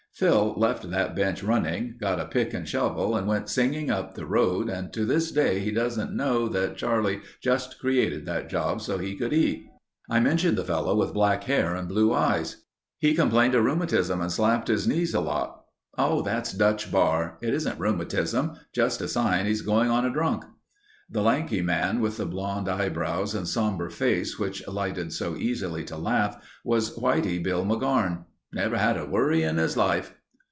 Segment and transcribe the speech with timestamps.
[0.13, 4.25] "Phil left that bench running, got a pick and shovel and went singing up the
[4.25, 8.97] road and to this day he doesn't know that Charlie just created that job so
[8.97, 9.67] he could eat."
[10.11, 12.57] I mentioned the fellow with black hair and blue eyes.
[12.99, 15.63] "He complained of rheumatism and slapped his knees a lot."
[15.97, 17.39] "Oh, that's Dutch Barr.
[17.41, 18.57] It isn't rheumatism.
[18.75, 20.43] Just a sign he's going on a drunk."
[21.09, 25.97] The lanky man with the blond eyebrows and sombre face which lighted so easily to
[25.97, 28.25] laugh, was Whitey Bill McGarn."...
[28.53, 30.13] Never had a worry in his life...."